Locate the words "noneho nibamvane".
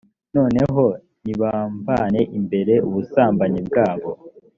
0.35-2.21